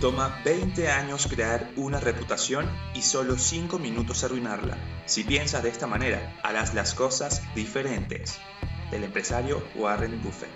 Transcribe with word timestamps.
Toma 0.00 0.40
20 0.44 0.88
años 0.88 1.26
crear 1.28 1.70
una 1.74 1.98
reputación 1.98 2.70
y 2.94 3.02
solo 3.02 3.36
5 3.36 3.80
minutos 3.80 4.22
arruinarla. 4.22 4.78
Si 5.06 5.24
piensas 5.24 5.64
de 5.64 5.70
esta 5.70 5.88
manera, 5.88 6.36
harás 6.44 6.72
las 6.72 6.94
cosas 6.94 7.42
diferentes. 7.56 8.38
Del 8.92 9.02
empresario 9.02 9.60
Warren 9.74 10.22
Buffett. 10.22 10.50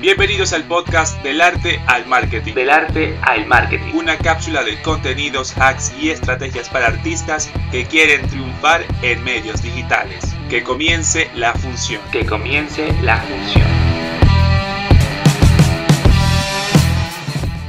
Bienvenidos 0.00 0.52
al 0.52 0.64
podcast 0.64 1.22
Del 1.22 1.40
arte 1.40 1.80
al 1.86 2.04
marketing. 2.06 2.54
Del 2.54 2.70
arte 2.70 3.16
al 3.22 3.46
marketing. 3.46 3.94
Una 3.94 4.18
cápsula 4.18 4.64
de 4.64 4.82
contenidos, 4.82 5.56
hacks 5.56 5.92
y 6.00 6.10
estrategias 6.10 6.68
para 6.68 6.88
artistas 6.88 7.48
que 7.70 7.86
quieren 7.86 8.26
triunfar 8.26 8.84
en 9.02 9.22
medios 9.22 9.62
digitales. 9.62 10.34
Que 10.50 10.64
comience 10.64 11.30
la 11.36 11.54
función. 11.54 12.02
Que 12.10 12.26
comience 12.26 12.92
la 13.02 13.18
función. 13.18 13.91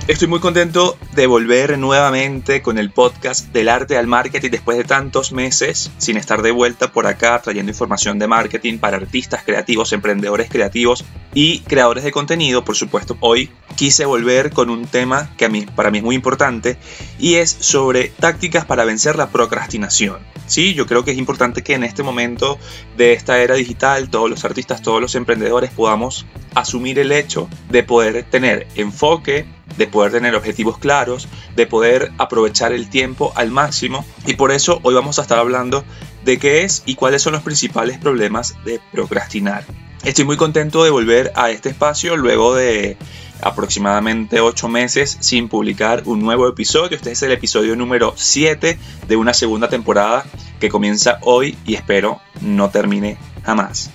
Estoy 0.05 0.27
muy 0.27 0.41
contento 0.41 0.97
de 1.15 1.27
volver 1.27 1.79
nuevamente 1.79 2.61
con 2.61 2.77
el 2.77 2.91
podcast 2.91 3.53
del 3.53 3.69
arte 3.69 3.97
al 3.97 4.05
marketing 4.05 4.49
después 4.51 4.77
de 4.77 4.83
tantos 4.83 5.31
meses 5.31 5.91
sin 5.97 6.17
estar 6.17 6.41
de 6.41 6.51
vuelta 6.51 6.91
por 6.91 7.07
acá 7.07 7.41
trayendo 7.41 7.71
información 7.71 8.19
de 8.19 8.27
marketing 8.27 8.79
para 8.79 8.97
artistas 8.97 9.43
creativos, 9.45 9.93
emprendedores 9.93 10.49
creativos 10.49 11.05
y 11.33 11.61
creadores 11.61 12.03
de 12.03 12.11
contenido. 12.11 12.65
Por 12.65 12.75
supuesto, 12.75 13.15
hoy 13.21 13.49
quise 13.77 14.03
volver 14.03 14.51
con 14.51 14.69
un 14.69 14.87
tema 14.87 15.29
que 15.37 15.67
para 15.73 15.89
mí 15.89 15.99
es 15.99 16.03
muy 16.03 16.15
importante 16.15 16.77
y 17.17 17.35
es 17.35 17.55
sobre 17.61 18.09
tácticas 18.09 18.65
para 18.65 18.83
vencer 18.83 19.15
la 19.15 19.29
procrastinación. 19.29 20.17
Sí, 20.47 20.73
yo 20.73 20.85
creo 20.85 21.05
que 21.05 21.11
es 21.11 21.17
importante 21.17 21.63
que 21.63 21.75
en 21.75 21.85
este 21.85 22.03
momento 22.03 22.59
de 22.97 23.13
esta 23.13 23.39
era 23.39 23.55
digital 23.55 24.09
todos 24.09 24.29
los 24.29 24.43
artistas, 24.43 24.81
todos 24.81 25.01
los 25.01 25.15
emprendedores 25.15 25.71
podamos 25.71 26.25
asumir 26.53 26.99
el 26.99 27.13
hecho 27.13 27.49
de 27.69 27.83
poder 27.83 28.23
tener 28.23 28.67
enfoque, 28.75 29.45
de 29.77 29.87
poder 29.87 30.11
tener 30.11 30.35
objetivos 30.35 30.77
claros, 30.77 31.27
de 31.55 31.67
poder 31.67 32.11
aprovechar 32.17 32.71
el 32.71 32.89
tiempo 32.89 33.31
al 33.35 33.51
máximo. 33.51 34.05
Y 34.25 34.33
por 34.33 34.51
eso 34.51 34.79
hoy 34.83 34.93
vamos 34.93 35.19
a 35.19 35.23
estar 35.23 35.39
hablando 35.39 35.83
de 36.23 36.37
qué 36.37 36.63
es 36.63 36.83
y 36.85 36.95
cuáles 36.95 37.21
son 37.21 37.33
los 37.33 37.43
principales 37.43 37.97
problemas 37.97 38.55
de 38.65 38.79
procrastinar. 38.91 39.65
Estoy 40.03 40.25
muy 40.25 40.35
contento 40.35 40.83
de 40.83 40.89
volver 40.89 41.31
a 41.35 41.49
este 41.49 41.69
espacio 41.69 42.17
luego 42.17 42.55
de 42.55 42.97
aproximadamente 43.41 44.41
8 44.41 44.67
meses 44.67 45.17
sin 45.19 45.49
publicar 45.49 46.03
un 46.05 46.21
nuevo 46.21 46.47
episodio. 46.47 46.97
Este 46.97 47.11
es 47.11 47.21
el 47.23 47.31
episodio 47.31 47.75
número 47.75 48.13
7 48.15 48.77
de 49.07 49.15
una 49.15 49.33
segunda 49.33 49.69
temporada 49.69 50.25
que 50.59 50.69
comienza 50.69 51.19
hoy 51.21 51.57
y 51.65 51.75
espero 51.75 52.19
no 52.41 52.69
termine 52.69 53.17
jamás. 53.43 53.91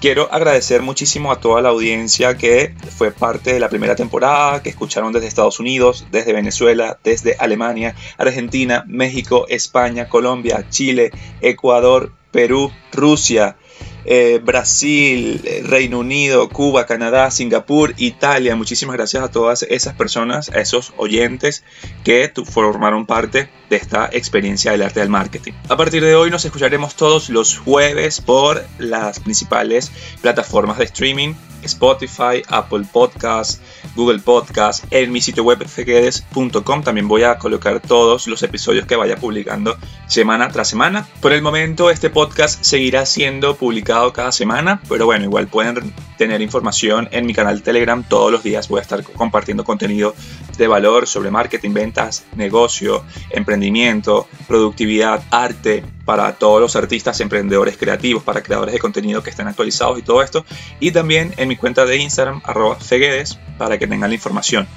Quiero 0.00 0.32
agradecer 0.32 0.80
muchísimo 0.80 1.30
a 1.30 1.40
toda 1.40 1.60
la 1.60 1.68
audiencia 1.68 2.34
que 2.38 2.74
fue 2.96 3.10
parte 3.10 3.52
de 3.52 3.60
la 3.60 3.68
primera 3.68 3.96
temporada, 3.96 4.62
que 4.62 4.70
escucharon 4.70 5.12
desde 5.12 5.28
Estados 5.28 5.60
Unidos, 5.60 6.06
desde 6.10 6.32
Venezuela, 6.32 6.98
desde 7.04 7.36
Alemania, 7.38 7.94
Argentina, 8.16 8.82
México, 8.86 9.44
España, 9.50 10.08
Colombia, 10.08 10.64
Chile, 10.70 11.10
Ecuador, 11.42 12.12
Perú, 12.30 12.72
Rusia, 12.92 13.56
eh, 14.04 14.40
Brasil, 14.42 15.40
eh, 15.44 15.62
Reino 15.64 15.98
Unido, 15.98 16.48
Cuba, 16.48 16.86
Canadá, 16.86 17.30
Singapur, 17.30 17.94
Italia. 17.96 18.56
Muchísimas 18.56 18.96
gracias 18.96 19.22
a 19.22 19.30
todas 19.30 19.62
esas 19.62 19.94
personas, 19.94 20.48
a 20.50 20.60
esos 20.60 20.92
oyentes 20.96 21.64
que 22.04 22.32
formaron 22.44 23.06
parte 23.06 23.50
de 23.68 23.76
esta 23.76 24.08
experiencia 24.12 24.72
del 24.72 24.82
arte 24.82 25.00
del 25.00 25.08
marketing. 25.08 25.52
A 25.68 25.76
partir 25.76 26.04
de 26.04 26.14
hoy 26.14 26.30
nos 26.30 26.44
escucharemos 26.44 26.94
todos 26.94 27.30
los 27.30 27.58
jueves 27.58 28.20
por 28.20 28.64
las 28.78 29.20
principales 29.20 29.92
plataformas 30.20 30.78
de 30.78 30.84
streaming 30.84 31.34
Spotify, 31.62 32.42
Apple 32.48 32.84
Podcasts, 32.92 33.60
Google 33.94 34.20
Podcasts, 34.20 34.86
en 34.90 35.12
mi 35.12 35.20
sitio 35.20 35.44
web 35.44 35.66
feguedes.com. 35.66 36.82
También 36.82 37.08
voy 37.08 37.24
a 37.24 37.38
colocar 37.38 37.80
todos 37.80 38.26
los 38.26 38.42
episodios 38.42 38.86
que 38.86 38.96
vaya 38.96 39.16
publicando 39.16 39.76
semana 40.06 40.48
tras 40.48 40.68
semana. 40.68 41.06
Por 41.20 41.32
el 41.32 41.42
momento 41.42 41.90
este 41.90 42.10
podcast 42.10 42.62
seguirá 42.62 43.06
siendo 43.06 43.56
publicado 43.56 44.12
cada 44.12 44.32
semana, 44.32 44.80
pero 44.88 45.06
bueno, 45.06 45.24
igual 45.24 45.48
pueden 45.48 45.92
tener 46.20 46.42
información 46.42 47.08
en 47.12 47.24
mi 47.24 47.32
canal 47.32 47.62
Telegram. 47.62 48.04
Todos 48.06 48.30
los 48.30 48.42
días 48.42 48.68
voy 48.68 48.80
a 48.80 48.82
estar 48.82 49.02
compartiendo 49.02 49.64
contenido 49.64 50.14
de 50.58 50.68
valor 50.68 51.06
sobre 51.06 51.30
marketing, 51.30 51.72
ventas, 51.72 52.26
negocio, 52.36 53.02
emprendimiento, 53.30 54.28
productividad, 54.46 55.22
arte, 55.30 55.82
para 56.04 56.34
todos 56.34 56.60
los 56.60 56.76
artistas, 56.76 57.18
emprendedores 57.20 57.78
creativos, 57.78 58.22
para 58.22 58.42
creadores 58.42 58.74
de 58.74 58.80
contenido 58.80 59.22
que 59.22 59.30
estén 59.30 59.48
actualizados 59.48 59.98
y 59.98 60.02
todo 60.02 60.22
esto. 60.22 60.44
Y 60.78 60.90
también 60.90 61.32
en 61.38 61.48
mi 61.48 61.56
cuenta 61.56 61.86
de 61.86 61.96
Instagram, 61.96 62.42
arroba 62.44 62.76
Feguedes, 62.76 63.38
para 63.56 63.78
que 63.78 63.86
tengan 63.86 64.10
la 64.10 64.14
información. 64.14 64.68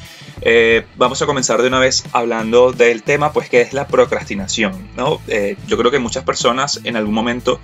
Eh, 0.43 0.85
vamos 0.95 1.21
a 1.21 1.25
comenzar 1.25 1.61
de 1.61 1.67
una 1.67 1.79
vez 1.79 2.05
hablando 2.13 2.71
del 2.71 3.03
tema, 3.03 3.33
pues 3.33 3.49
que 3.49 3.59
es 3.59 3.73
la 3.73 3.87
procrastinación. 3.87 4.89
¿no? 4.95 5.19
Eh, 5.27 5.57
yo 5.67 5.77
creo 5.77 5.91
que 5.91 5.99
muchas 5.99 6.23
personas 6.23 6.79
en 6.85 6.95
algún 6.95 7.13
momento 7.13 7.59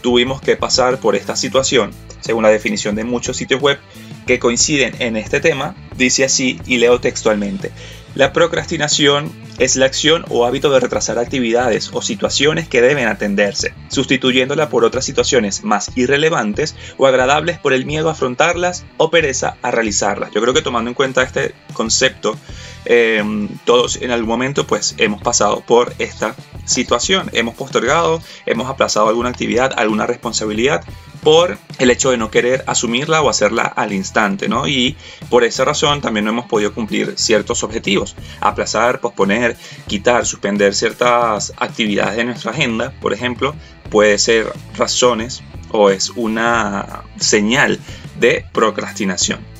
tuvimos 0.00 0.40
que 0.40 0.56
pasar 0.56 0.98
por 0.98 1.16
esta 1.16 1.36
situación, 1.36 1.92
según 2.20 2.42
la 2.42 2.50
definición 2.50 2.94
de 2.94 3.04
muchos 3.04 3.36
sitios 3.36 3.60
web 3.60 3.78
que 4.26 4.38
coinciden 4.38 4.94
en 4.98 5.16
este 5.16 5.40
tema, 5.40 5.74
dice 5.96 6.24
así 6.24 6.60
y 6.66 6.78
leo 6.78 7.00
textualmente. 7.00 7.70
La 8.14 8.32
procrastinación 8.32 9.32
es 9.60 9.76
la 9.76 9.84
acción 9.84 10.24
o 10.30 10.46
hábito 10.46 10.70
de 10.70 10.80
retrasar 10.80 11.18
actividades 11.18 11.90
o 11.92 12.00
situaciones 12.00 12.66
que 12.66 12.80
deben 12.80 13.06
atenderse, 13.06 13.74
sustituyéndola 13.88 14.70
por 14.70 14.86
otras 14.86 15.04
situaciones 15.04 15.64
más 15.64 15.90
irrelevantes 15.96 16.74
o 16.96 17.06
agradables 17.06 17.58
por 17.58 17.74
el 17.74 17.84
miedo 17.84 18.08
a 18.08 18.12
afrontarlas 18.12 18.86
o 18.96 19.10
pereza 19.10 19.58
a 19.60 19.70
realizarlas. 19.70 20.30
Yo 20.32 20.40
creo 20.40 20.54
que 20.54 20.62
tomando 20.62 20.88
en 20.88 20.94
cuenta 20.94 21.22
este 21.22 21.54
concepto, 21.74 22.38
eh, 22.86 23.22
todos 23.66 24.00
en 24.00 24.10
algún 24.10 24.30
momento 24.30 24.66
pues 24.66 24.94
hemos 24.96 25.20
pasado 25.20 25.60
por 25.60 25.92
esta 25.98 26.34
situación, 26.64 27.28
hemos 27.34 27.54
postergado, 27.54 28.22
hemos 28.46 28.70
aplazado 28.70 29.08
alguna 29.08 29.28
actividad, 29.28 29.74
alguna 29.76 30.06
responsabilidad 30.06 30.84
por 31.22 31.58
el 31.78 31.90
hecho 31.90 32.10
de 32.10 32.16
no 32.16 32.30
querer 32.30 32.64
asumirla 32.66 33.22
o 33.22 33.28
hacerla 33.28 33.62
al 33.62 33.92
instante, 33.92 34.48
¿no? 34.48 34.66
Y 34.66 34.96
por 35.28 35.44
esa 35.44 35.64
razón 35.64 36.00
también 36.00 36.24
no 36.24 36.30
hemos 36.30 36.46
podido 36.46 36.72
cumplir 36.72 37.14
ciertos 37.16 37.62
objetivos. 37.62 38.16
Aplazar, 38.40 39.00
posponer, 39.00 39.56
quitar, 39.86 40.26
suspender 40.26 40.74
ciertas 40.74 41.52
actividades 41.56 42.16
de 42.16 42.24
nuestra 42.24 42.52
agenda, 42.52 42.92
por 43.00 43.12
ejemplo, 43.12 43.54
puede 43.90 44.18
ser 44.18 44.52
razones 44.76 45.42
o 45.70 45.90
es 45.90 46.10
una 46.10 47.02
señal 47.18 47.78
de 48.18 48.44
procrastinación. 48.52 49.59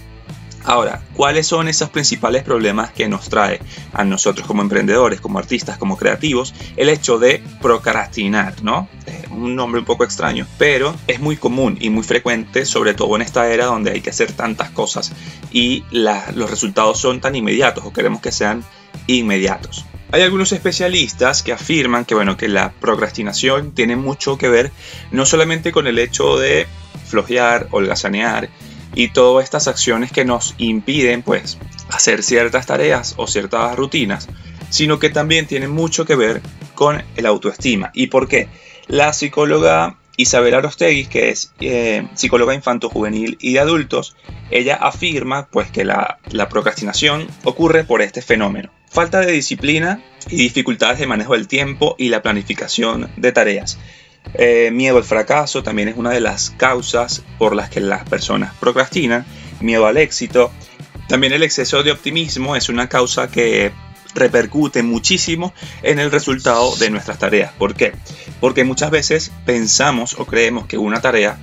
Ahora, 0.65 1.03
¿cuáles 1.15 1.47
son 1.47 1.69
esos 1.69 1.89
principales 1.91 2.43
problemas 2.43 2.93
que 2.93 3.09
nos 3.09 3.29
trae 3.29 3.61
a 3.93 4.05
nosotros 4.05 4.47
como 4.47 4.63
emprendedores, 4.63 5.21
como 5.21 5.39
artistas, 5.39 5.79
como 5.79 5.97
creativos, 5.97 6.55
el 6.77 6.89
hecho 6.89 7.19
de 7.19 7.43
procrastinar, 7.61 8.63
¿no? 8.63 8.89
un 9.31 9.57
nombre 9.57 9.81
un 9.81 9.85
poco 9.85 10.05
extraño, 10.05 10.47
pero 10.59 10.95
es 11.07 11.21
muy 11.21 11.37
común 11.37 11.79
y 11.81 11.91
muy 11.91 12.03
frecuente, 12.03 12.65
sobre 12.67 12.95
todo 12.95 13.17
en 13.17 13.23
esta 13.23 13.51
era 13.51 13.67
donde 13.67 13.93
hay 13.93 14.01
que 14.01 14.11
hacer 14.11 14.33
tantas 14.33 14.71
cosas 14.71 15.13
y 15.51 15.85
los 15.91 16.51
resultados 16.51 16.99
son 16.99 17.21
tan 17.21 17.35
inmediatos 17.35 17.85
o 17.85 17.93
queremos 17.93 18.21
que 18.21 18.33
sean 18.33 18.65
inmediatos. 19.07 19.87
Hay 20.13 20.23
algunos 20.23 20.51
especialistas 20.53 21.43
que 21.43 21.53
afirman 21.53 22.05
que, 22.05 22.17
bueno, 22.17 22.37
que 22.37 22.49
la 22.49 22.73
procrastinación 22.73 23.73
tiene 23.73 23.95
mucho 23.95 24.37
que 24.39 24.49
ver 24.49 24.73
no 25.13 25.25
solamente 25.25 25.71
con 25.71 25.87
el 25.87 26.01
hecho 26.01 26.37
de 26.37 26.67
flojear, 27.07 27.69
holgazanear, 27.71 28.51
y 28.95 29.09
todas 29.09 29.45
estas 29.45 29.69
acciones 29.69 30.13
que 30.13 30.25
nos 30.25 30.55
impiden 30.59 31.23
pues 31.23 31.59
hacer 31.91 32.23
ciertas 32.23 32.67
tareas 32.67 33.15
o 33.17 33.27
ciertas 33.27 33.77
rutinas, 33.77 34.29
sino 34.71 34.99
que 34.99 35.11
también 35.11 35.47
tiene 35.47 35.69
mucho 35.69 36.05
que 36.05 36.17
ver 36.17 36.41
con 36.75 37.03
el 37.17 37.27
autoestima. 37.27 37.91
¿Y 37.95 38.09
por 38.09 38.29
qué? 38.29 38.49
La 38.87 39.13
psicóloga 39.13 39.99
Isabel 40.17 40.55
Arostegui, 40.55 41.07
que 41.07 41.31
es 41.31 41.53
eh, 41.61 42.07
psicóloga 42.15 42.55
infanto-juvenil 42.55 43.39
y 43.41 43.55
de 43.55 43.61
adultos, 43.61 44.17
ella 44.51 44.77
afirma 44.77 45.47
pues 45.47 45.71
que 45.71 45.85
la, 45.85 46.19
la 46.31 46.49
procrastinación 46.49 47.27
ocurre 47.45 47.85
por 47.85 48.03
este 48.03 48.21
fenómeno. 48.21 48.71
Falta 48.91 49.21
de 49.21 49.33
disciplina 49.33 50.03
y 50.29 50.37
dificultades 50.37 50.99
de 50.99 51.07
manejo 51.07 51.35
del 51.35 51.49
tiempo 51.49 51.95
y 51.97 52.09
la 52.09 52.23
planificación 52.23 53.11
de 53.17 53.33
tareas. 53.33 53.79
Eh, 54.35 54.71
miedo 54.73 54.97
al 54.97 55.05
fracaso 55.05 55.63
también 55.63 55.89
es 55.89 55.97
una 55.97 56.11
de 56.11 56.21
las 56.21 56.51
causas 56.51 57.23
por 57.39 57.55
las 57.55 57.71
que 57.71 57.81
las 57.81 58.09
personas 58.09 58.55
procrastinan. 58.61 59.27
Miedo 59.61 59.87
al 59.87 59.97
éxito. 59.97 60.51
También 61.09 61.33
el 61.33 61.43
exceso 61.43 61.83
de 61.83 61.91
optimismo 61.91 62.57
es 62.57 62.69
una 62.69 62.89
causa 62.89 63.29
que 63.29 63.73
repercute 64.15 64.83
muchísimo 64.83 65.53
en 65.83 65.99
el 65.99 66.11
resultado 66.11 66.75
de 66.77 66.91
nuestras 66.91 67.19
tareas. 67.19 67.53
¿Por 67.53 67.75
qué? 67.75 67.93
Porque 68.41 68.65
muchas 68.65 68.91
veces 68.91 69.33
pensamos 69.45 70.15
o 70.19 70.25
creemos 70.27 70.67
que 70.67 70.79
una 70.79 71.01
tarea, 71.01 71.39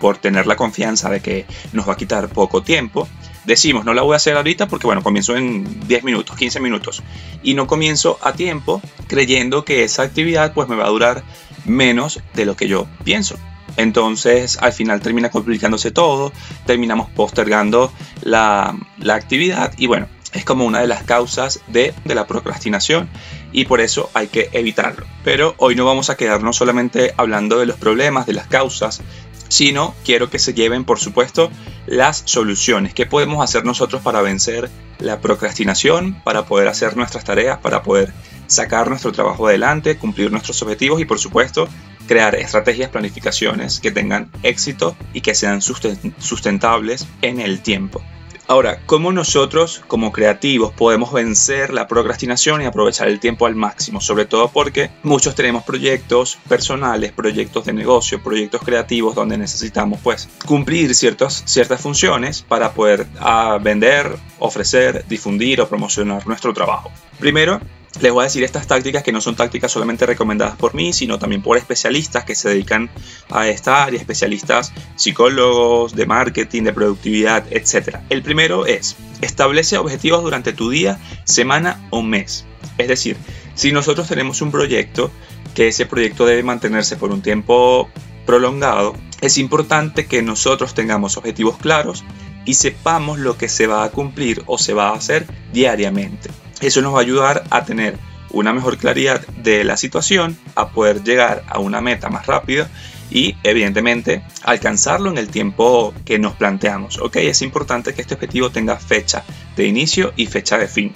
por 0.00 0.18
tener 0.18 0.46
la 0.46 0.56
confianza 0.56 1.08
de 1.08 1.20
que 1.20 1.46
nos 1.72 1.88
va 1.88 1.94
a 1.94 1.96
quitar 1.96 2.28
poco 2.28 2.62
tiempo, 2.62 3.08
decimos, 3.46 3.84
no 3.84 3.94
la 3.94 4.02
voy 4.02 4.14
a 4.14 4.16
hacer 4.16 4.36
ahorita 4.36 4.68
porque, 4.68 4.86
bueno, 4.86 5.02
comienzo 5.02 5.36
en 5.36 5.86
10 5.88 6.04
minutos, 6.04 6.36
15 6.36 6.60
minutos. 6.60 7.02
Y 7.42 7.54
no 7.54 7.66
comienzo 7.66 8.18
a 8.22 8.32
tiempo 8.32 8.82
creyendo 9.06 9.64
que 9.64 9.84
esa 9.84 10.02
actividad 10.02 10.52
pues 10.52 10.68
me 10.68 10.76
va 10.76 10.84
a 10.84 10.90
durar 10.90 11.24
menos 11.66 12.20
de 12.34 12.44
lo 12.46 12.56
que 12.56 12.68
yo 12.68 12.86
pienso. 13.04 13.36
Entonces 13.76 14.58
al 14.60 14.72
final 14.72 15.00
termina 15.00 15.30
complicándose 15.30 15.90
todo, 15.90 16.32
terminamos 16.64 17.10
postergando 17.10 17.92
la, 18.22 18.76
la 18.98 19.14
actividad 19.14 19.72
y 19.76 19.86
bueno, 19.86 20.08
es 20.32 20.44
como 20.44 20.64
una 20.64 20.80
de 20.80 20.86
las 20.86 21.02
causas 21.02 21.60
de, 21.66 21.94
de, 22.04 22.14
la 22.14 22.26
procrastinación 22.26 23.08
y 23.52 23.64
por 23.64 23.80
eso 23.80 24.10
hay 24.14 24.28
que 24.28 24.50
evitarlo. 24.52 25.06
Pero 25.24 25.54
hoy 25.58 25.74
no 25.74 25.84
vamos 25.84 26.10
a 26.10 26.16
quedarnos 26.16 26.56
solamente 26.56 27.14
hablando 27.16 27.58
de 27.58 27.66
los 27.66 27.76
problemas, 27.76 28.26
de 28.26 28.34
las 28.34 28.46
causas, 28.46 29.02
sino 29.48 29.94
quiero 30.04 30.30
que 30.30 30.38
se 30.38 30.54
lleven, 30.54 30.84
por 30.84 30.98
supuesto, 30.98 31.50
las 31.86 32.22
soluciones. 32.24 32.94
¿Qué 32.94 33.06
podemos 33.06 33.42
hacer 33.42 33.64
nosotros 33.64 34.02
para 34.02 34.20
vencer 34.20 34.70
la 34.98 35.20
procrastinación, 35.20 36.20
para 36.24 36.46
poder 36.46 36.68
hacer 36.68 36.96
nuestras 36.96 37.24
tareas, 37.24 37.58
para 37.58 37.82
poder 37.82 38.12
sacar 38.46 38.88
nuestro 38.88 39.12
trabajo 39.12 39.46
adelante, 39.46 39.96
cumplir 39.96 40.30
nuestros 40.30 40.62
objetivos 40.62 41.00
y, 41.00 41.04
por 41.04 41.18
supuesto, 41.18 41.68
crear 42.06 42.34
estrategias, 42.34 42.90
planificaciones 42.90 43.80
que 43.80 43.90
tengan 43.90 44.30
éxito 44.42 44.96
y 45.12 45.20
que 45.20 45.34
sean 45.34 45.60
sustentables 45.60 47.06
en 47.22 47.40
el 47.40 47.60
tiempo. 47.60 48.02
Ahora, 48.48 48.78
¿cómo 48.86 49.10
nosotros 49.10 49.82
como 49.88 50.12
creativos 50.12 50.72
podemos 50.72 51.12
vencer 51.12 51.72
la 51.72 51.88
procrastinación 51.88 52.62
y 52.62 52.64
aprovechar 52.64 53.08
el 53.08 53.18
tiempo 53.18 53.46
al 53.46 53.56
máximo? 53.56 54.00
Sobre 54.00 54.24
todo 54.24 54.48
porque 54.52 54.90
muchos 55.02 55.34
tenemos 55.34 55.64
proyectos 55.64 56.38
personales, 56.48 57.10
proyectos 57.10 57.64
de 57.64 57.72
negocio, 57.72 58.22
proyectos 58.22 58.62
creativos 58.62 59.16
donde 59.16 59.36
necesitamos 59.36 59.98
pues 60.00 60.28
cumplir 60.46 60.94
ciertas, 60.94 61.42
ciertas 61.44 61.80
funciones 61.80 62.42
para 62.42 62.72
poder 62.72 63.08
ah, 63.18 63.58
vender, 63.60 64.14
ofrecer, 64.38 65.04
difundir 65.08 65.60
o 65.60 65.68
promocionar 65.68 66.24
nuestro 66.24 66.54
trabajo. 66.54 66.92
Primero, 67.18 67.60
les 68.00 68.12
voy 68.12 68.22
a 68.22 68.24
decir 68.24 68.44
estas 68.44 68.66
tácticas 68.66 69.02
que 69.02 69.12
no 69.12 69.20
son 69.20 69.36
tácticas 69.36 69.72
solamente 69.72 70.06
recomendadas 70.06 70.56
por 70.56 70.74
mí, 70.74 70.92
sino 70.92 71.18
también 71.18 71.42
por 71.42 71.56
especialistas 71.56 72.24
que 72.24 72.34
se 72.34 72.48
dedican 72.48 72.90
a 73.30 73.48
esta 73.48 73.84
área, 73.84 73.98
especialistas 73.98 74.72
psicólogos, 74.96 75.94
de 75.94 76.06
marketing, 76.06 76.64
de 76.64 76.72
productividad, 76.72 77.44
etc. 77.50 77.98
El 78.10 78.22
primero 78.22 78.66
es, 78.66 78.96
establece 79.20 79.78
objetivos 79.78 80.22
durante 80.22 80.52
tu 80.52 80.70
día, 80.70 80.98
semana 81.24 81.86
o 81.90 82.02
mes. 82.02 82.44
Es 82.78 82.88
decir, 82.88 83.16
si 83.54 83.72
nosotros 83.72 84.08
tenemos 84.08 84.42
un 84.42 84.50
proyecto, 84.50 85.10
que 85.54 85.68
ese 85.68 85.86
proyecto 85.86 86.26
debe 86.26 86.42
mantenerse 86.42 86.96
por 86.96 87.10
un 87.10 87.22
tiempo 87.22 87.88
prolongado, 88.26 88.94
es 89.22 89.38
importante 89.38 90.06
que 90.06 90.20
nosotros 90.20 90.74
tengamos 90.74 91.16
objetivos 91.16 91.56
claros 91.56 92.04
y 92.44 92.54
sepamos 92.54 93.18
lo 93.18 93.38
que 93.38 93.48
se 93.48 93.66
va 93.66 93.84
a 93.84 93.90
cumplir 93.90 94.42
o 94.46 94.58
se 94.58 94.74
va 94.74 94.90
a 94.90 94.94
hacer 94.94 95.26
diariamente. 95.52 96.28
Eso 96.60 96.82
nos 96.82 96.94
va 96.94 96.98
a 96.98 97.02
ayudar 97.02 97.44
a 97.50 97.64
tener 97.64 97.98
una 98.30 98.52
mejor 98.52 98.76
claridad 98.78 99.26
de 99.28 99.64
la 99.64 99.76
situación, 99.76 100.36
a 100.54 100.68
poder 100.68 101.02
llegar 101.02 101.44
a 101.48 101.58
una 101.58 101.80
meta 101.80 102.08
más 102.08 102.26
rápida 102.26 102.68
y 103.10 103.36
evidentemente 103.42 104.24
alcanzarlo 104.42 105.10
en 105.10 105.18
el 105.18 105.28
tiempo 105.28 105.94
que 106.04 106.18
nos 106.18 106.34
planteamos. 106.34 106.98
Ok, 106.98 107.16
es 107.16 107.42
importante 107.42 107.94
que 107.94 108.02
este 108.02 108.14
objetivo 108.14 108.50
tenga 108.50 108.76
fecha 108.76 109.24
de 109.56 109.66
inicio 109.66 110.12
y 110.16 110.26
fecha 110.26 110.58
de 110.58 110.68
fin. 110.68 110.92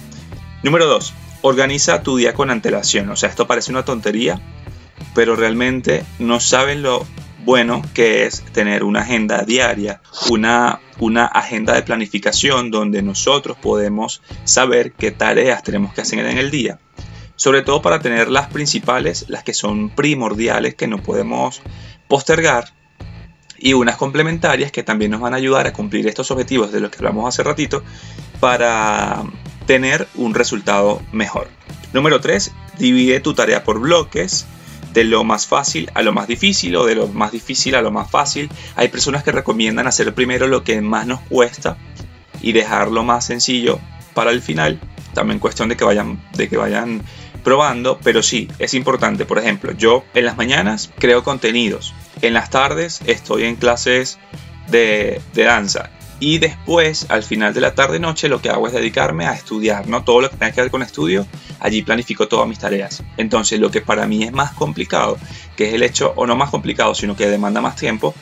Número 0.63 0.85
2. 0.87 1.13
Organiza 1.41 2.03
tu 2.03 2.17
día 2.17 2.33
con 2.33 2.51
antelación. 2.51 3.09
O 3.09 3.15
sea, 3.15 3.29
esto 3.29 3.47
parece 3.47 3.71
una 3.71 3.85
tontería, 3.85 4.39
pero 5.15 5.35
realmente 5.35 6.03
no 6.19 6.39
saben 6.39 6.83
lo 6.83 7.07
bueno 7.43 7.81
que 7.93 8.25
es 8.25 8.43
tener 8.53 8.83
una 8.83 9.01
agenda 9.01 9.43
diaria, 9.43 10.01
una, 10.29 10.79
una 10.99 11.25
agenda 11.25 11.73
de 11.73 11.83
planificación 11.83 12.71
donde 12.71 13.01
nosotros 13.01 13.57
podemos 13.57 14.21
saber 14.43 14.93
qué 14.93 15.11
tareas 15.11 15.63
tenemos 15.63 15.93
que 15.93 16.01
hacer 16.01 16.25
en 16.25 16.37
el 16.37 16.51
día. 16.51 16.79
Sobre 17.35 17.63
todo 17.63 17.81
para 17.81 17.99
tener 17.99 18.29
las 18.29 18.47
principales, 18.47 19.25
las 19.27 19.43
que 19.43 19.53
son 19.53 19.89
primordiales, 19.89 20.75
que 20.75 20.87
no 20.87 21.01
podemos 21.01 21.61
postergar, 22.07 22.73
y 23.61 23.73
unas 23.73 23.95
complementarias 23.95 24.71
que 24.71 24.83
también 24.83 25.11
nos 25.11 25.21
van 25.21 25.33
a 25.33 25.37
ayudar 25.37 25.67
a 25.67 25.73
cumplir 25.73 26.07
estos 26.07 26.31
objetivos 26.31 26.71
de 26.71 26.79
los 26.79 26.89
que 26.89 26.97
hablamos 26.97 27.27
hace 27.27 27.43
ratito 27.43 27.83
para 28.39 29.23
tener 29.67 30.07
un 30.15 30.33
resultado 30.33 31.01
mejor. 31.11 31.47
Número 31.93 32.19
3. 32.19 32.51
Divide 32.79 33.19
tu 33.19 33.33
tarea 33.33 33.63
por 33.63 33.79
bloques 33.79 34.47
de 34.93 35.03
lo 35.03 35.23
más 35.23 35.47
fácil 35.47 35.89
a 35.93 36.01
lo 36.01 36.13
más 36.13 36.27
difícil 36.27 36.75
o 36.75 36.85
de 36.85 36.95
lo 36.95 37.07
más 37.07 37.31
difícil 37.31 37.75
a 37.75 37.81
lo 37.81 37.91
más 37.91 38.09
fácil. 38.09 38.49
Hay 38.75 38.89
personas 38.89 39.23
que 39.23 39.31
recomiendan 39.31 39.87
hacer 39.87 40.13
primero 40.13 40.47
lo 40.47 40.63
que 40.63 40.81
más 40.81 41.07
nos 41.07 41.21
cuesta 41.21 41.77
y 42.41 42.51
dejar 42.51 42.89
lo 42.89 43.03
más 43.03 43.25
sencillo 43.25 43.79
para 44.13 44.31
el 44.31 44.41
final. 44.41 44.79
También 45.13 45.39
cuestión 45.39 45.69
de 45.69 45.77
que 45.77 45.83
vayan, 45.83 46.21
de 46.33 46.49
que 46.49 46.57
vayan 46.57 47.01
probando, 47.43 47.99
pero 48.03 48.21
sí, 48.23 48.47
es 48.59 48.73
importante. 48.73 49.25
Por 49.25 49.39
ejemplo, 49.39 49.71
yo 49.73 50.03
en 50.13 50.25
las 50.25 50.37
mañanas 50.37 50.91
creo 50.97 51.23
contenidos, 51.23 51.93
en 52.21 52.33
las 52.33 52.49
tardes 52.49 53.01
estoy 53.05 53.43
en 53.43 53.55
clases 53.55 54.19
de, 54.69 55.21
de 55.33 55.43
danza 55.43 55.89
y 56.21 56.37
después, 56.37 57.07
al 57.09 57.23
final 57.23 57.51
de 57.51 57.61
la 57.61 57.73
tarde-noche, 57.73 58.29
lo 58.29 58.43
que 58.43 58.51
hago 58.51 58.67
es 58.67 58.73
dedicarme 58.73 59.25
a 59.25 59.33
estudiar, 59.33 59.87
¿no? 59.87 60.03
Todo 60.03 60.21
lo 60.21 60.29
que 60.29 60.37
tenga 60.37 60.51
que 60.51 60.61
ver 60.61 60.69
con 60.69 60.83
estudio, 60.83 61.25
allí 61.59 61.81
planifico 61.81 62.27
todas 62.27 62.47
mis 62.47 62.59
tareas. 62.59 63.03
Entonces, 63.17 63.59
lo 63.59 63.71
que 63.71 63.81
para 63.81 64.05
mí 64.05 64.23
es 64.23 64.31
más 64.31 64.51
complicado, 64.51 65.17
que 65.57 65.69
es 65.69 65.73
el 65.73 65.81
hecho, 65.81 66.13
o 66.15 66.27
no 66.27 66.35
más 66.35 66.51
complicado, 66.51 66.93
sino 66.93 67.15
que 67.15 67.27
demanda 67.27 67.59
más 67.59 67.75
tiempo, 67.75 68.13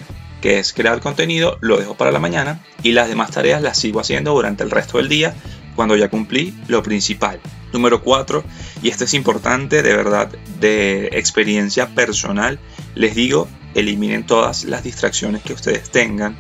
que 0.42 0.60
es 0.60 0.72
crear 0.72 1.02
contenido, 1.02 1.58
lo 1.60 1.76
dejo 1.76 1.96
para 1.96 2.14
la 2.14 2.20
mañana 2.20 2.62
y 2.84 2.94
las 2.94 3.10
demás 3.10 3.32
tareas 3.32 3.62
las 3.62 3.78
sigo 3.78 4.00
haciendo 4.00 4.32
durante 4.32 4.64
el 4.64 4.72
resto 4.72 4.98
del 4.98 5.10
día 5.10 5.36
cuando 5.76 5.98
ya 5.98 6.10
cumplí 6.10 6.58
lo 6.70 6.82
principal. 6.82 7.42
Número 7.74 8.02
4, 8.02 8.46
y 8.82 8.88
esto 8.88 9.04
es 9.04 9.14
importante 9.14 9.84
de 9.84 9.94
verdad, 9.94 10.30
de 10.62 11.08
experiencia 11.08 11.88
personal, 11.88 12.60
les 12.96 13.14
digo, 13.14 13.50
eliminen 13.76 14.26
todas 14.26 14.64
las 14.64 14.84
distracciones 14.84 15.44
que 15.44 15.52
ustedes 15.52 15.92
tengan 15.92 16.40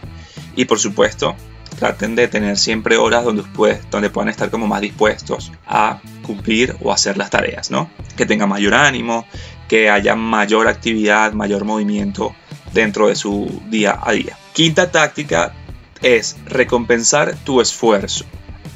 y 0.59 0.65
por 0.65 0.77
supuesto 0.77 1.37
traten 1.79 2.17
de 2.17 2.27
tener 2.27 2.57
siempre 2.57 2.97
horas 2.97 3.23
donde, 3.23 3.45
donde 3.89 4.09
puedan 4.09 4.27
estar 4.27 4.49
como 4.51 4.67
más 4.67 4.81
dispuestos 4.81 5.53
a 5.65 6.01
cumplir 6.21 6.75
o 6.81 6.91
hacer 6.91 7.15
las 7.15 7.29
tareas, 7.29 7.71
¿no? 7.71 7.89
Que 8.17 8.25
tengan 8.25 8.49
mayor 8.49 8.73
ánimo, 8.73 9.25
que 9.69 9.89
haya 9.89 10.15
mayor 10.15 10.67
actividad, 10.67 11.31
mayor 11.31 11.63
movimiento 11.63 12.35
dentro 12.73 13.07
de 13.07 13.15
su 13.15 13.61
día 13.69 13.97
a 14.03 14.11
día. 14.11 14.37
Quinta 14.51 14.91
táctica 14.91 15.53
es 16.01 16.35
recompensar 16.45 17.37
tu 17.45 17.61
esfuerzo. 17.61 18.25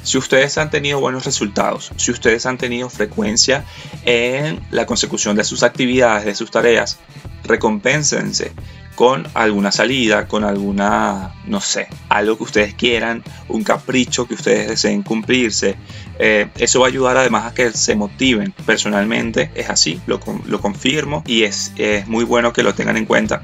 Si 0.04 0.16
ustedes 0.16 0.56
han 0.56 0.70
tenido 0.70 1.00
buenos 1.00 1.26
resultados, 1.26 1.92
si 1.96 2.12
ustedes 2.12 2.46
han 2.46 2.56
tenido 2.56 2.88
frecuencia 2.88 3.66
en 4.06 4.58
la 4.70 4.86
consecución 4.86 5.36
de 5.36 5.44
sus 5.44 5.62
actividades, 5.62 6.24
de 6.24 6.34
sus 6.34 6.50
tareas, 6.50 6.98
recompénsense 7.42 8.52
con 8.94 9.26
alguna 9.34 9.72
salida, 9.72 10.28
con 10.28 10.44
alguna, 10.44 11.34
no 11.46 11.60
sé, 11.60 11.88
algo 12.08 12.36
que 12.36 12.44
ustedes 12.44 12.74
quieran, 12.74 13.22
un 13.48 13.64
capricho 13.64 14.26
que 14.26 14.34
ustedes 14.34 14.68
deseen 14.68 15.02
cumplirse. 15.02 15.76
Eh, 16.18 16.48
eso 16.56 16.80
va 16.80 16.86
a 16.86 16.88
ayudar 16.88 17.16
además 17.16 17.46
a 17.46 17.54
que 17.54 17.72
se 17.72 17.96
motiven. 17.96 18.52
Personalmente 18.64 19.50
es 19.54 19.70
así, 19.70 20.00
lo, 20.06 20.20
lo 20.46 20.60
confirmo 20.60 21.24
y 21.26 21.42
es, 21.42 21.72
es 21.76 22.06
muy 22.06 22.24
bueno 22.24 22.52
que 22.52 22.62
lo 22.62 22.74
tengan 22.74 22.96
en 22.96 23.06
cuenta. 23.06 23.42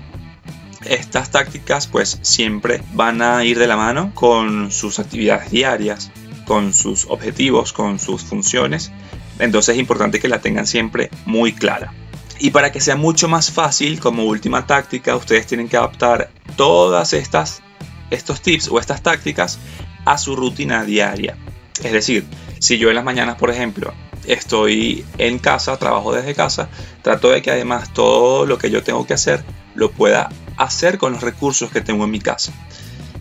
Estas 0.85 1.31
tácticas 1.31 1.87
pues 1.87 2.19
siempre 2.23 2.83
van 2.95 3.21
a 3.21 3.45
ir 3.45 3.59
de 3.59 3.67
la 3.67 3.77
mano 3.77 4.13
con 4.15 4.71
sus 4.71 4.99
actividades 4.99 5.51
diarias, 5.51 6.11
con 6.47 6.73
sus 6.73 7.07
objetivos, 7.09 7.73
con 7.73 7.99
sus 7.99 8.23
funciones. 8.23 8.91
Entonces 9.39 9.75
es 9.75 9.81
importante 9.81 10.21
que 10.21 10.29
la 10.29 10.41
tengan 10.41 10.67
siempre 10.67 11.11
muy 11.27 11.53
clara. 11.53 11.93
Y 12.41 12.51
para 12.51 12.73
que 12.73 12.81
sea 12.81 12.97
mucho 12.97 13.29
más 13.29 13.51
fácil, 13.51 14.01
como 14.01 14.25
última 14.25 14.67
táctica, 14.67 15.15
ustedes 15.15 15.47
tienen 15.47 15.69
que 15.69 15.77
adaptar 15.77 16.31
todas 16.57 17.13
estas 17.13 17.63
estos 18.11 18.41
tips 18.41 18.69
o 18.69 18.81
estas 18.81 19.03
tácticas 19.03 19.59
a 20.07 20.17
su 20.17 20.35
rutina 20.35 20.85
diaria. 20.85 21.37
Es 21.85 21.93
decir, 21.93 22.25
si 22.59 22.79
yo 22.79 22.89
en 22.89 22.97
las 22.97 23.05
mañanas, 23.05 23.37
por 23.37 23.51
ejemplo, 23.51 23.93
estoy 24.27 25.05
en 25.19 25.39
casa, 25.39 25.77
trabajo 25.77 26.15
desde 26.15 26.35
casa, 26.35 26.71
trato 27.03 27.29
de 27.29 27.43
que 27.43 27.51
además 27.51 27.93
todo 27.93 28.47
lo 28.47 28.57
que 28.57 28.71
yo 28.71 28.83
tengo 28.83 29.07
que 29.07 29.15
hacer 29.15 29.45
lo 29.75 29.91
pueda 29.91 30.31
hacer 30.57 30.97
con 30.97 31.13
los 31.13 31.23
recursos 31.23 31.71
que 31.71 31.83
tengo 31.83 32.05
en 32.05 32.11
mi 32.11 32.21
casa. 32.21 32.53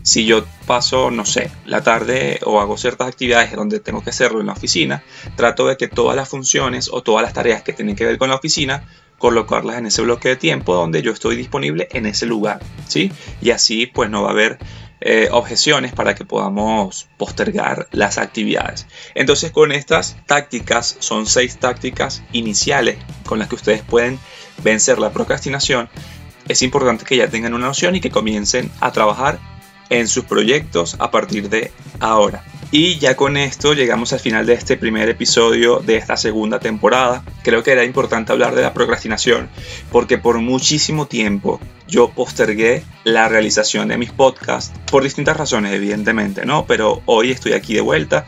Si 0.02 0.24
yo 0.24 0.46
paso, 0.66 1.10
no 1.10 1.26
sé, 1.26 1.50
la 1.66 1.82
tarde 1.82 2.40
o 2.44 2.58
hago 2.60 2.78
ciertas 2.78 3.08
actividades 3.08 3.52
donde 3.54 3.80
tengo 3.80 4.02
que 4.02 4.10
hacerlo 4.10 4.40
en 4.40 4.46
la 4.46 4.54
oficina, 4.54 5.02
trato 5.36 5.66
de 5.66 5.76
que 5.76 5.88
todas 5.88 6.16
las 6.16 6.28
funciones 6.28 6.88
o 6.90 7.02
todas 7.02 7.22
las 7.22 7.34
tareas 7.34 7.62
que 7.62 7.74
tienen 7.74 7.96
que 7.96 8.06
ver 8.06 8.16
con 8.16 8.30
la 8.30 8.36
oficina 8.36 8.82
colocarlas 9.20 9.76
en 9.76 9.86
ese 9.86 10.02
bloque 10.02 10.30
de 10.30 10.36
tiempo 10.36 10.74
donde 10.74 11.02
yo 11.02 11.12
estoy 11.12 11.36
disponible 11.36 11.88
en 11.92 12.06
ese 12.06 12.26
lugar, 12.26 12.60
¿sí? 12.88 13.12
Y 13.40 13.50
así 13.50 13.86
pues 13.86 14.10
no 14.10 14.22
va 14.22 14.30
a 14.30 14.32
haber 14.32 14.58
eh, 15.02 15.28
objeciones 15.30 15.92
para 15.92 16.14
que 16.14 16.24
podamos 16.24 17.06
postergar 17.18 17.86
las 17.92 18.16
actividades. 18.18 18.86
Entonces 19.14 19.52
con 19.52 19.72
estas 19.72 20.16
tácticas, 20.26 20.96
son 21.00 21.26
seis 21.26 21.58
tácticas 21.58 22.22
iniciales 22.32 22.96
con 23.26 23.38
las 23.38 23.48
que 23.48 23.56
ustedes 23.56 23.82
pueden 23.82 24.18
vencer 24.64 24.98
la 24.98 25.12
procrastinación, 25.12 25.90
es 26.48 26.62
importante 26.62 27.04
que 27.04 27.16
ya 27.16 27.28
tengan 27.28 27.54
una 27.54 27.66
noción 27.66 27.94
y 27.96 28.00
que 28.00 28.10
comiencen 28.10 28.70
a 28.80 28.90
trabajar 28.90 29.38
en 29.90 30.08
sus 30.08 30.24
proyectos 30.24 30.96
a 30.98 31.10
partir 31.10 31.50
de 31.50 31.70
ahora. 32.00 32.42
Y 32.72 32.98
ya 32.98 33.16
con 33.16 33.36
esto 33.36 33.74
llegamos 33.74 34.12
al 34.12 34.20
final 34.20 34.46
de 34.46 34.52
este 34.52 34.76
primer 34.76 35.08
episodio 35.08 35.80
de 35.80 35.96
esta 35.96 36.16
segunda 36.16 36.60
temporada. 36.60 37.24
Creo 37.42 37.64
que 37.64 37.72
era 37.72 37.84
importante 37.84 38.30
hablar 38.30 38.54
de 38.54 38.62
la 38.62 38.72
procrastinación 38.72 39.48
porque 39.90 40.18
por 40.18 40.38
muchísimo 40.38 41.06
tiempo 41.06 41.60
yo 41.88 42.10
postergué 42.10 42.84
la 43.02 43.28
realización 43.28 43.88
de 43.88 43.98
mis 43.98 44.12
podcasts 44.12 44.72
por 44.88 45.02
distintas 45.02 45.36
razones 45.36 45.72
evidentemente, 45.72 46.46
¿no? 46.46 46.64
Pero 46.66 47.02
hoy 47.06 47.32
estoy 47.32 47.54
aquí 47.54 47.74
de 47.74 47.80
vuelta 47.80 48.26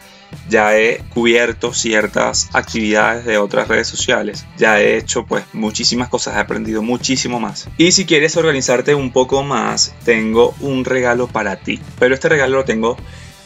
ya 0.48 0.76
he 0.78 1.02
cubierto 1.10 1.72
ciertas 1.72 2.48
actividades 2.52 3.24
de 3.24 3.38
otras 3.38 3.68
redes 3.68 3.88
sociales, 3.88 4.46
ya 4.56 4.80
he 4.80 4.96
hecho 4.96 5.24
pues 5.24 5.44
muchísimas 5.52 6.08
cosas, 6.08 6.36
he 6.36 6.40
aprendido 6.40 6.82
muchísimo 6.82 7.40
más. 7.40 7.68
Y 7.76 7.92
si 7.92 8.06
quieres 8.06 8.36
organizarte 8.36 8.94
un 8.94 9.12
poco 9.12 9.42
más, 9.42 9.94
tengo 10.04 10.54
un 10.60 10.84
regalo 10.84 11.26
para 11.28 11.56
ti, 11.56 11.80
pero 11.98 12.14
este 12.14 12.28
regalo 12.28 12.56
lo 12.56 12.64
tengo 12.64 12.96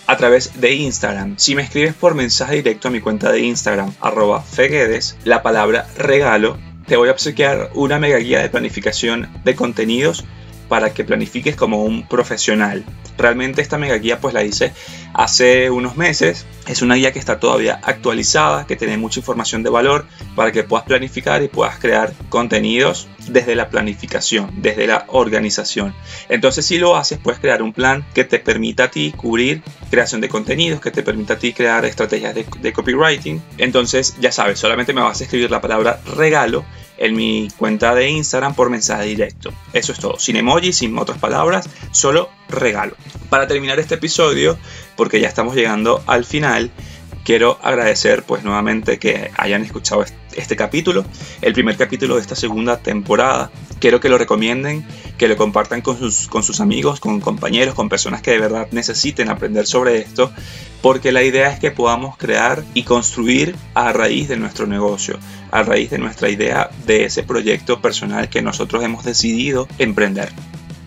a 0.07 0.17
través 0.17 0.61
de 0.61 0.75
Instagram. 0.75 1.35
Si 1.37 1.55
me 1.55 1.63
escribes 1.63 1.95
por 1.95 2.15
mensaje 2.15 2.57
directo 2.57 2.89
a 2.89 2.91
mi 2.91 3.01
cuenta 3.01 3.33
de 3.33 3.41
Instagram, 3.41 3.93
arroba 4.01 4.43
feguedes, 4.43 5.17
la 5.25 5.43
palabra 5.43 5.87
regalo, 5.97 6.59
te 6.87 6.97
voy 6.97 7.09
a 7.09 7.13
obsequiar 7.13 7.71
una 7.75 7.99
mega 7.99 8.19
guía 8.19 8.41
de 8.41 8.49
planificación 8.49 9.29
de 9.45 9.57
contenidos 9.57 10.25
para 10.69 10.93
que 10.93 11.05
planifiques 11.05 11.57
como 11.57 11.83
un 11.83 12.07
profesional. 12.07 12.85
Realmente 13.19 13.63
esta 13.63 13.79
mega 13.79 13.97
guía 13.97 14.21
pues 14.21 14.35
la 14.35 14.45
hice 14.45 14.73
hace 15.15 15.71
unos 15.71 15.97
meses. 15.97 16.47
Es 16.67 16.83
una 16.83 16.97
guía 16.97 17.13
que 17.13 17.19
está 17.19 17.39
todavía 17.39 17.81
actualizada, 17.83 18.67
que 18.67 18.77
tiene 18.77 18.99
mucha 18.99 19.21
información 19.21 19.63
de 19.63 19.71
valor 19.71 20.07
para 20.35 20.53
que 20.53 20.65
puedas 20.65 20.85
planificar 20.85 21.43
y 21.43 21.49
puedas 21.49 21.79
crear 21.79 22.13
contenidos 22.29 23.09
desde 23.29 23.55
la 23.55 23.71
planificación, 23.71 24.51
desde 24.57 24.87
la 24.87 25.05
organización. 25.09 25.95
Entonces 26.29 26.67
si 26.67 26.79
lo 26.79 26.97
haces 26.97 27.19
puedes 27.19 27.41
crear 27.41 27.63
un 27.63 27.73
plan 27.73 28.05
que 28.15 28.25
te 28.25 28.39
permita 28.39 28.85
a 28.85 28.91
ti 28.91 29.13
cubrir 29.17 29.63
creación 29.91 30.21
de 30.21 30.29
contenidos, 30.29 30.81
que 30.81 30.91
te 30.91 31.03
permita 31.03 31.35
a 31.35 31.39
ti 31.39 31.53
crear 31.53 31.85
estrategias 31.85 32.35
de, 32.35 32.47
de 32.61 32.73
copywriting. 32.73 33.43
Entonces 33.59 34.17
ya 34.21 34.33
sabes, 34.33 34.59
solamente 34.59 34.93
me 34.93 35.01
vas 35.01 35.21
a 35.21 35.25
escribir 35.25 35.51
la 35.51 35.61
palabra 35.61 36.01
regalo 36.17 36.65
en 36.99 37.15
mi 37.15 37.49
cuenta 37.57 37.95
de 37.95 38.09
Instagram 38.09 38.55
por 38.55 38.71
mensaje 38.71 39.05
directo. 39.05 39.53
Eso 39.73 39.93
es 39.93 39.99
todo, 39.99 40.19
sin 40.19 40.37
emoji, 40.37 40.73
sin 40.73 40.97
otras 40.99 41.19
palabras, 41.19 41.69
solo 41.93 42.31
regalo. 42.49 42.97
Para 43.29 43.47
terminar 43.47 43.79
este 43.79 43.97
episodio, 43.97 44.59
porque 44.97 45.21
ya 45.21 45.29
estamos 45.29 45.55
llegando 45.55 46.03
al 46.07 46.25
final, 46.25 46.71
quiero 47.25 47.59
agradecer 47.63 48.23
pues 48.23 48.45
nuevamente 48.45 48.99
que 48.99 49.31
hayan 49.37 49.63
escuchado 49.63 50.03
este 50.03 50.17
capítulo, 50.57 51.05
el 51.43 51.53
primer 51.53 51.77
capítulo 51.77 52.17
de 52.17 52.21
esta 52.21 52.37
segunda 52.37 52.79
temporada. 52.79 53.51
Quiero 53.79 54.01
que 54.01 54.09
lo 54.09 54.19
recomienden, 54.19 54.87
que 55.19 55.29
lo 55.29 55.37
compartan 55.37 55.81
con 55.81 55.99
sus, 55.99 56.29
con 56.29 56.43
sus 56.43 56.61
amigos, 56.61 57.01
con 57.01 57.21
compañeros, 57.21 57.75
con 57.75 57.89
personas 57.89 58.23
que 58.23 58.33
de 58.33 58.39
verdad 58.39 58.69
necesiten 58.73 59.29
aprender 59.29 59.67
sobre 59.67 59.99
esto, 59.99 60.33
porque 60.83 61.13
la 61.13 61.23
idea 61.23 61.51
es 61.51 61.59
que 61.59 61.71
podamos 61.71 62.17
crear 62.17 62.65
y 62.75 62.85
construir 62.85 63.57
a 63.75 63.93
raíz 63.93 64.29
de 64.29 64.37
nuestro 64.37 64.67
negocio, 64.67 65.19
a 65.51 65.63
raíz 65.63 65.91
de 65.91 65.99
nuestra 65.99 66.29
idea 66.29 66.71
de 66.87 67.05
ese 67.05 67.23
proyecto 67.23 67.81
personal 67.81 68.29
que 68.29 68.43
nosotros 68.43 68.85
hemos 68.85 69.05
decidido 69.05 69.69
emprender. 69.79 70.31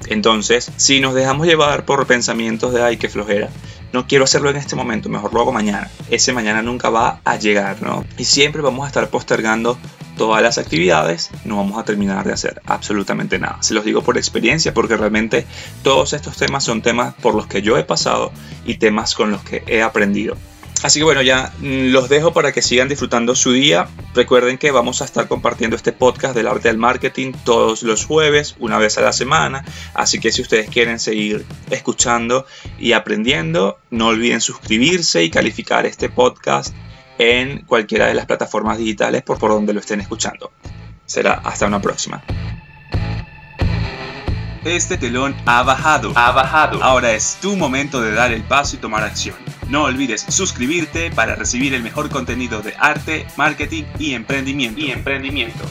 Entonces, 0.07 0.71
si 0.77 0.99
nos 0.99 1.13
dejamos 1.13 1.45
llevar 1.45 1.85
por 1.85 2.07
pensamientos 2.07 2.73
de 2.73 2.81
ay, 2.81 2.97
qué 2.97 3.09
flojera, 3.09 3.49
no 3.93 4.08
quiero 4.08 4.24
hacerlo 4.24 4.50
en 4.50 4.58
este 4.58 4.75
momento, 4.75 5.10
mejor 5.10 5.34
lo 5.34 5.41
hago 5.41 5.51
mañana. 5.51 5.89
Ese 6.10 6.34
mañana 6.34 6.62
nunca 6.62 6.89
va 6.89 7.22
a 7.24 7.38
llegar, 7.38 7.81
¿no? 7.81 8.05
Y 8.17 8.25
siempre 8.25 8.62
vamos 8.62 8.86
a 8.86 8.88
estar 8.88 9.10
postergando 9.10 9.77
todas 10.17 10.43
las 10.43 10.58
actividades, 10.58 11.31
no 11.46 11.58
vamos 11.58 11.79
a 11.79 11.86
terminar 11.86 12.25
de 12.25 12.34
hacer 12.34 12.62
absolutamente 12.65 13.39
nada. 13.39 13.58
Se 13.62 13.74
los 13.74 13.86
digo 13.86 14.01
por 14.01 14.17
experiencia, 14.17 14.74
porque 14.74 14.98
realmente 14.98 15.48
todos 15.81 16.13
estos 16.13 16.36
temas 16.36 16.63
son 16.63 16.81
temas 16.81 17.13
por 17.15 17.36
los 17.36 17.48
que 17.48 17.62
yo 17.62 17.77
he 17.77 17.84
pasado 17.84 18.31
y 18.65 18.75
temas 18.75 19.15
con 19.15 19.31
los 19.31 19.41
que 19.41 19.63
he 19.65 19.81
aprendido. 19.81 20.36
Así 20.81 21.00
que 21.00 21.03
bueno, 21.03 21.21
ya 21.21 21.51
mm, 21.59 21.91
los 21.91 22.07
dejo 22.07 22.31
para 22.31 22.51
que 22.51 22.62
sigan 22.62 22.88
disfrutando 22.88 23.36
su 23.36 23.51
día. 23.51 23.89
Recuerden 24.13 24.57
que 24.57 24.71
vamos 24.71 25.01
a 25.01 25.05
estar 25.05 25.27
compartiendo 25.27 25.75
este 25.75 25.91
podcast 25.91 26.33
del 26.36 26.48
arte 26.48 26.69
del 26.69 26.77
marketing 26.77 27.33
todos 27.43 27.83
los 27.83 28.05
jueves, 28.05 28.55
una 28.59 28.77
vez 28.77 28.98
a 28.98 29.01
la 29.01 29.12
semana. 29.12 29.65
Así 29.93 30.19
que 30.19 30.31
si 30.31 30.41
ustedes 30.41 30.69
quieren 30.69 31.00
seguir 31.00 31.45
escuchando 31.69 32.45
y 32.77 32.93
aprendiendo, 32.93 33.77
no 33.89 34.07
olviden 34.07 34.39
suscribirse 34.39 35.24
y 35.24 35.29
calificar 35.29 35.86
este 35.86 36.09
podcast 36.09 36.74
en 37.17 37.65
cualquiera 37.65 38.07
de 38.07 38.13
las 38.13 38.25
plataformas 38.25 38.77
digitales 38.77 39.21
por, 39.24 39.38
por 39.38 39.51
donde 39.51 39.74
lo 39.74 39.81
estén 39.81 40.00
escuchando. 40.00 40.51
Será 41.05 41.33
hasta 41.33 41.67
una 41.67 41.81
próxima. 41.81 42.24
Este 44.65 44.97
telón 44.97 45.35
ha 45.45 45.63
bajado. 45.63 46.11
Ha 46.15 46.31
bajado. 46.31 46.83
Ahora 46.83 47.13
es 47.13 47.37
tu 47.41 47.55
momento 47.55 48.01
de 48.01 48.11
dar 48.13 48.31
el 48.31 48.43
paso 48.43 48.75
y 48.75 48.79
tomar 48.79 49.03
acción. 49.03 49.35
No 49.69 49.83
olvides 49.83 50.25
suscribirte 50.27 51.11
para 51.11 51.35
recibir 51.35 51.73
el 51.73 51.83
mejor 51.83 52.09
contenido 52.09 52.61
de 52.61 52.73
arte, 52.77 53.25
marketing 53.37 53.83
y 53.99 54.13
emprendimiento. 54.13 54.79
Y 54.81 54.91
emprendimiento. 54.91 55.63